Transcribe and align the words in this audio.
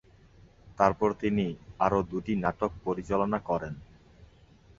তারপর 0.79 1.09
তিনি 1.21 1.45
আরো 1.79 1.99
দুটি 2.11 2.33
নাটক 2.35 2.71
পরিচালনা 2.85 3.39
করেন। 3.49 3.73